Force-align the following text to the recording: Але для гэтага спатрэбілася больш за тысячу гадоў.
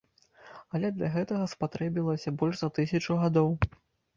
Але 0.77 0.89
для 0.95 1.09
гэтага 1.17 1.45
спатрэбілася 1.53 2.33
больш 2.41 2.55
за 2.63 2.71
тысячу 2.79 3.19
гадоў. 3.25 3.55